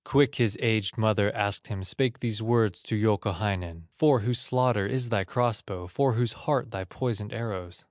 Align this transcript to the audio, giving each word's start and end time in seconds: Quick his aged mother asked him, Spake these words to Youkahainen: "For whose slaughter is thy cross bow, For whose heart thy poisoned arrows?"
Quick 0.03 0.33
his 0.33 0.57
aged 0.63 0.97
mother 0.97 1.31
asked 1.35 1.67
him, 1.67 1.83
Spake 1.83 2.21
these 2.21 2.41
words 2.41 2.81
to 2.81 2.95
Youkahainen: 2.95 3.83
"For 3.91 4.21
whose 4.21 4.39
slaughter 4.39 4.87
is 4.87 5.09
thy 5.09 5.23
cross 5.23 5.61
bow, 5.61 5.85
For 5.85 6.13
whose 6.13 6.33
heart 6.33 6.71
thy 6.71 6.85
poisoned 6.85 7.33
arrows?" 7.35 7.79